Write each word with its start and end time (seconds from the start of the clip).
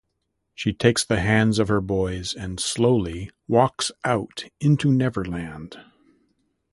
She 0.55 0.73
takes 0.73 1.05
the 1.05 1.19
hands 1.19 1.59
of 1.59 1.67
her 1.67 1.79
boys 1.79 2.33
and 2.33 2.59
slowly 2.59 3.29
walks 3.47 3.91
out 4.03 4.45
into 4.59 4.91
Neverland. 4.91 5.79